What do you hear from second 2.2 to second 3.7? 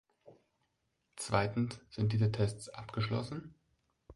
Tests abgeschlossen?